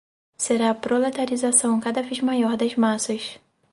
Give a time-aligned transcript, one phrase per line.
[0.35, 3.39] será a proletarização cada vez maior das massas